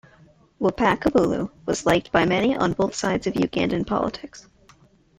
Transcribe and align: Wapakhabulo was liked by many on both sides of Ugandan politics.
Wapakhabulo 0.59 1.51
was 1.67 1.85
liked 1.85 2.11
by 2.11 2.25
many 2.25 2.57
on 2.57 2.73
both 2.73 2.95
sides 2.95 3.27
of 3.27 3.35
Ugandan 3.35 3.85
politics. 3.85 4.47